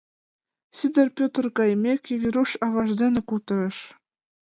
Сидыр 0.77 1.07
Петр 1.17 1.45
кайымеке, 1.57 2.13
Веруш 2.21 2.51
аваж 2.65 2.89
дене 3.01 3.21
кутырыш. 3.29 3.77